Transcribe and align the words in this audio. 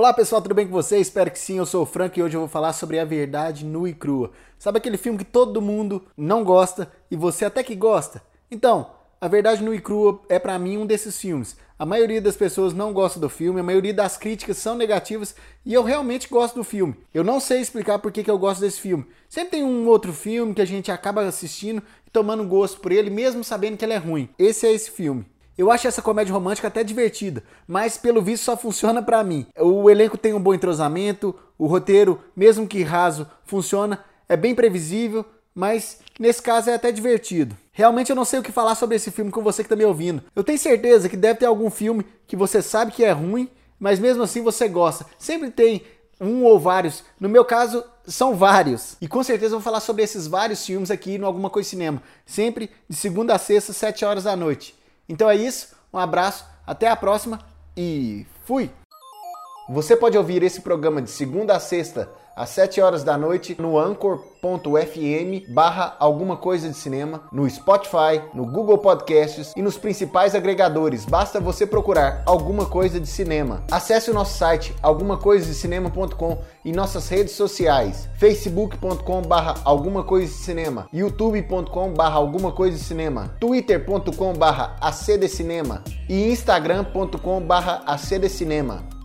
Olá 0.00 0.14
pessoal, 0.14 0.40
tudo 0.40 0.54
bem 0.54 0.66
com 0.66 0.72
vocês? 0.72 1.08
Espero 1.08 1.30
que 1.30 1.38
sim, 1.38 1.58
eu 1.58 1.66
sou 1.66 1.82
o 1.82 1.86
Frank 1.86 2.18
e 2.18 2.22
hoje 2.22 2.34
eu 2.34 2.40
vou 2.40 2.48
falar 2.48 2.72
sobre 2.72 2.98
a 2.98 3.04
verdade 3.04 3.66
nua 3.66 3.90
e 3.90 3.92
crua. 3.92 4.30
Sabe 4.58 4.78
aquele 4.78 4.96
filme 4.96 5.18
que 5.18 5.26
todo 5.26 5.60
mundo 5.60 6.06
não 6.16 6.42
gosta 6.42 6.90
e 7.10 7.16
você 7.16 7.44
até 7.44 7.62
que 7.62 7.74
gosta? 7.74 8.22
Então, 8.50 8.92
a 9.20 9.28
verdade 9.28 9.62
nua 9.62 9.76
e 9.76 9.78
crua 9.78 10.18
é 10.26 10.38
para 10.38 10.58
mim 10.58 10.78
um 10.78 10.86
desses 10.86 11.20
filmes. 11.20 11.54
A 11.78 11.84
maioria 11.84 12.18
das 12.18 12.34
pessoas 12.34 12.72
não 12.72 12.94
gosta 12.94 13.20
do 13.20 13.28
filme, 13.28 13.60
a 13.60 13.62
maioria 13.62 13.92
das 13.92 14.16
críticas 14.16 14.56
são 14.56 14.74
negativas 14.74 15.34
e 15.66 15.74
eu 15.74 15.82
realmente 15.82 16.30
gosto 16.30 16.54
do 16.54 16.64
filme. 16.64 16.96
Eu 17.12 17.22
não 17.22 17.38
sei 17.38 17.60
explicar 17.60 17.98
por 17.98 18.10
que, 18.10 18.24
que 18.24 18.30
eu 18.30 18.38
gosto 18.38 18.62
desse 18.62 18.80
filme. 18.80 19.04
Sempre 19.28 19.50
tem 19.50 19.64
um 19.64 19.86
outro 19.86 20.14
filme 20.14 20.54
que 20.54 20.62
a 20.62 20.66
gente 20.66 20.90
acaba 20.90 21.20
assistindo 21.20 21.82
e 22.06 22.10
tomando 22.10 22.42
gosto 22.46 22.80
por 22.80 22.90
ele, 22.90 23.10
mesmo 23.10 23.44
sabendo 23.44 23.76
que 23.76 23.84
ele 23.84 23.92
é 23.92 23.98
ruim. 23.98 24.30
Esse 24.38 24.66
é 24.66 24.72
esse 24.72 24.90
filme. 24.90 25.26
Eu 25.60 25.70
acho 25.70 25.86
essa 25.86 26.00
comédia 26.00 26.32
romântica 26.32 26.68
até 26.68 26.82
divertida, 26.82 27.44
mas 27.68 27.98
pelo 27.98 28.22
visto 28.22 28.44
só 28.44 28.56
funciona 28.56 29.02
para 29.02 29.22
mim. 29.22 29.46
O 29.58 29.90
elenco 29.90 30.16
tem 30.16 30.32
um 30.32 30.40
bom 30.40 30.54
entrosamento, 30.54 31.34
o 31.58 31.66
roteiro, 31.66 32.18
mesmo 32.34 32.66
que 32.66 32.82
raso, 32.82 33.26
funciona, 33.44 34.02
é 34.26 34.38
bem 34.38 34.54
previsível, 34.54 35.22
mas 35.54 35.98
nesse 36.18 36.40
caso 36.40 36.70
é 36.70 36.74
até 36.74 36.90
divertido. 36.90 37.54
Realmente 37.72 38.08
eu 38.08 38.16
não 38.16 38.24
sei 38.24 38.40
o 38.40 38.42
que 38.42 38.50
falar 38.50 38.74
sobre 38.74 38.96
esse 38.96 39.10
filme 39.10 39.30
com 39.30 39.42
você 39.42 39.62
que 39.62 39.66
está 39.66 39.76
me 39.76 39.84
ouvindo. 39.84 40.22
Eu 40.34 40.42
tenho 40.42 40.58
certeza 40.58 41.10
que 41.10 41.16
deve 41.16 41.40
ter 41.40 41.44
algum 41.44 41.68
filme 41.68 42.06
que 42.26 42.36
você 42.36 42.62
sabe 42.62 42.92
que 42.92 43.04
é 43.04 43.12
ruim, 43.12 43.46
mas 43.78 43.98
mesmo 43.98 44.22
assim 44.22 44.42
você 44.42 44.66
gosta. 44.66 45.04
Sempre 45.18 45.50
tem 45.50 45.82
um 46.18 46.42
ou 46.42 46.58
vários. 46.58 47.04
No 47.20 47.28
meu 47.28 47.44
caso, 47.44 47.84
são 48.06 48.34
vários. 48.34 48.96
E 48.98 49.06
com 49.06 49.22
certeza 49.22 49.54
eu 49.54 49.58
vou 49.58 49.64
falar 49.64 49.80
sobre 49.80 50.02
esses 50.02 50.26
vários 50.26 50.64
filmes 50.64 50.90
aqui 50.90 51.18
no 51.18 51.26
Alguma 51.26 51.50
Coisa 51.50 51.68
Cinema. 51.68 52.02
Sempre 52.24 52.70
de 52.88 52.96
segunda 52.96 53.34
a 53.34 53.38
sexta, 53.38 53.74
7 53.74 54.06
horas 54.06 54.24
da 54.24 54.34
noite. 54.34 54.79
Então 55.10 55.28
é 55.28 55.34
isso, 55.34 55.74
um 55.92 55.98
abraço, 55.98 56.46
até 56.64 56.86
a 56.86 56.94
próxima 56.94 57.40
e 57.76 58.24
fui! 58.44 58.70
Você 59.72 59.94
pode 59.94 60.18
ouvir 60.18 60.42
esse 60.42 60.62
programa 60.62 61.00
de 61.00 61.08
segunda 61.08 61.54
a 61.54 61.60
sexta 61.60 62.10
às 62.34 62.48
7 62.50 62.80
horas 62.80 63.04
da 63.04 63.16
noite 63.16 63.56
no 63.56 63.78
anchor.fm 63.78 65.54
barra 65.54 65.94
alguma 66.00 66.36
coisa 66.36 66.68
de 66.68 66.74
cinema, 66.74 67.22
no 67.30 67.48
Spotify, 67.48 68.20
no 68.34 68.44
Google 68.44 68.78
Podcasts 68.78 69.52
e 69.56 69.62
nos 69.62 69.78
principais 69.78 70.34
agregadores. 70.34 71.04
Basta 71.04 71.38
você 71.38 71.64
procurar 71.64 72.24
alguma 72.26 72.66
coisa 72.66 72.98
de 72.98 73.06
cinema. 73.06 73.62
Acesse 73.70 74.10
o 74.10 74.14
nosso 74.14 74.36
site 74.36 74.74
algumacoisadecinema.com 74.82 76.38
e 76.64 76.72
nossas 76.72 77.08
redes 77.08 77.34
sociais 77.34 78.08
facebook.com 78.16 79.22
barra 79.22 79.54
alguma 79.64 80.02
coisa 80.02 80.26
de 80.26 80.40
cinema, 80.40 80.88
youtube.com 80.92 81.92
barra 81.92 82.16
alguma 82.16 82.50
coisa 82.50 82.76
de 82.76 82.82
cinema, 82.82 83.36
twitter.com 83.38 84.32
barra 84.32 84.76
acdcinema 84.80 85.84
e 86.08 86.28
instagram.com 86.28 87.40
barra 87.42 87.84
acdcinema. 87.86 88.99